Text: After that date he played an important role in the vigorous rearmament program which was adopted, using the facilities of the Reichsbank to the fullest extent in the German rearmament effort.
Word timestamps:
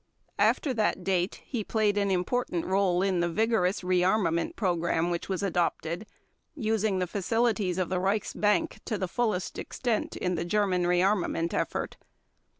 After 0.39 0.73
that 0.73 1.03
date 1.03 1.43
he 1.45 1.63
played 1.63 1.95
an 1.95 2.09
important 2.09 2.65
role 2.65 3.03
in 3.03 3.19
the 3.19 3.29
vigorous 3.29 3.81
rearmament 3.83 4.55
program 4.55 5.11
which 5.11 5.29
was 5.29 5.43
adopted, 5.43 6.07
using 6.55 6.97
the 6.97 7.05
facilities 7.05 7.77
of 7.77 7.89
the 7.89 7.99
Reichsbank 7.99 8.79
to 8.85 8.97
the 8.97 9.07
fullest 9.07 9.59
extent 9.59 10.17
in 10.17 10.33
the 10.33 10.43
German 10.43 10.85
rearmament 10.87 11.53
effort. 11.53 11.97